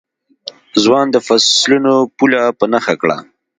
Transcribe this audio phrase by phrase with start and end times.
[0.83, 3.17] ځوان د فصلونو پوله په نښه کړه.